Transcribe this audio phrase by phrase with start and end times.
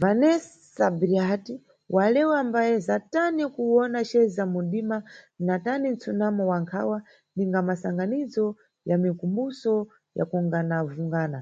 [0.00, 1.46] Vanessa Bryant
[1.96, 4.96] walewa ambayeza tani kuwona ceza mumʼdima
[5.46, 6.98] na tani "nsunamo wa nkhawa
[7.34, 8.46] ni masanganizo
[8.88, 9.74] ya mikumbuso
[10.16, 11.40] ya kunganavungana".